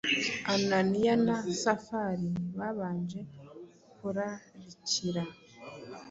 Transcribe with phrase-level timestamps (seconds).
[0.53, 3.19] Ananiya na Safira babanje
[3.97, 5.23] kurarikira.